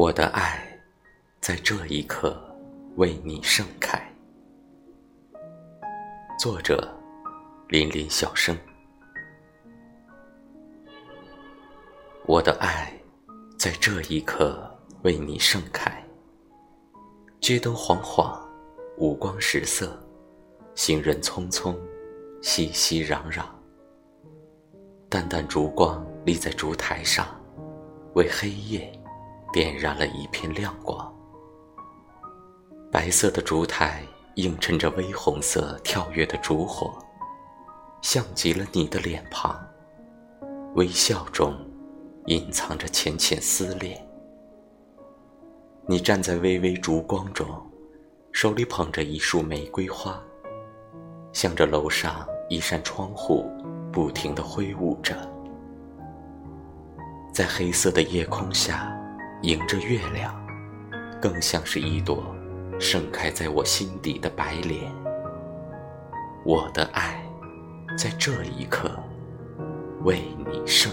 [0.00, 0.64] 我的爱，
[1.40, 2.40] 在这一刻
[2.98, 4.00] 为你盛开。
[6.38, 6.88] 作者：
[7.66, 8.56] 林林小生。
[12.26, 12.92] 我的爱，
[13.58, 15.92] 在这一刻为你盛开。
[17.40, 18.40] 街灯晃晃，
[18.98, 20.00] 五光十色，
[20.76, 21.76] 行人匆匆，
[22.40, 23.42] 熙熙攘攘。
[25.08, 27.26] 淡淡烛光立在烛台上，
[28.14, 28.92] 为黑夜。
[29.50, 31.10] 点燃了一片亮光，
[32.92, 34.02] 白色的烛台
[34.34, 36.98] 映衬着微红色跳跃的烛火，
[38.02, 39.58] 像极了你的脸庞。
[40.74, 41.56] 微笑中
[42.26, 44.06] 隐藏着浅浅思恋。
[45.86, 47.48] 你站在微微烛光中，
[48.32, 50.22] 手里捧着一束玫瑰花，
[51.32, 53.50] 向着楼上一扇窗户
[53.90, 55.16] 不停地挥舞着，
[57.32, 58.94] 在黑色的夜空下。
[59.42, 60.34] 迎着月亮，
[61.22, 62.34] 更像是一朵
[62.80, 64.92] 盛开在我心底的白莲。
[66.44, 67.22] 我的爱，
[67.96, 68.90] 在这一刻
[70.02, 70.90] 为你盛